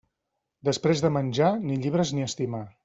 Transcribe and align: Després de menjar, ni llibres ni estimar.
Després 0.69 1.03
de 1.05 1.11
menjar, 1.19 1.53
ni 1.69 1.81
llibres 1.85 2.19
ni 2.19 2.29
estimar. 2.31 2.69